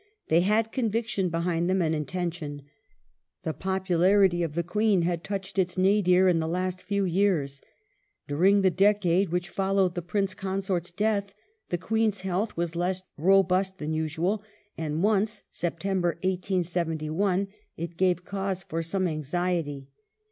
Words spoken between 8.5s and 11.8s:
the decade which followed the Prince Consort's death the